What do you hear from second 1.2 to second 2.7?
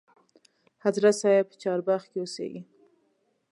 صاحب په چارباغ کې اوسیږي.